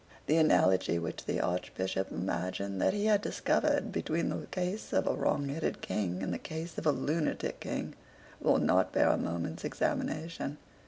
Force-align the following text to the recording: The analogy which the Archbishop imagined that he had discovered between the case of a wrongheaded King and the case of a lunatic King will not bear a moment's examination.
The 0.25 0.37
analogy 0.37 0.97
which 0.97 1.25
the 1.25 1.39
Archbishop 1.39 2.11
imagined 2.11 2.81
that 2.81 2.95
he 2.95 3.05
had 3.05 3.21
discovered 3.21 3.91
between 3.91 4.29
the 4.29 4.47
case 4.47 4.93
of 4.93 5.05
a 5.05 5.13
wrongheaded 5.13 5.79
King 5.81 6.23
and 6.23 6.33
the 6.33 6.39
case 6.39 6.79
of 6.79 6.87
a 6.87 6.91
lunatic 6.91 7.59
King 7.59 7.93
will 8.39 8.57
not 8.57 8.91
bear 8.93 9.09
a 9.09 9.17
moment's 9.19 9.63
examination. 9.63 10.57